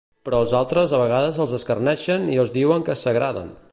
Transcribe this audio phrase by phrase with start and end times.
[0.27, 3.55] Però els altres a vegades els escarneixen i els diuen que s'agraden!